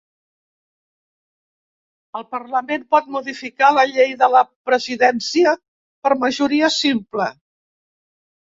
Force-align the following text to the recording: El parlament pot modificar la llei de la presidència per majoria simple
El 2.19 2.25
parlament 2.37 2.87
pot 2.95 3.11
modificar 3.17 3.69
la 3.75 3.83
llei 3.91 4.15
de 4.23 4.31
la 4.37 4.41
presidència 4.71 5.55
per 6.09 6.15
majoria 6.27 6.73
simple 6.81 7.29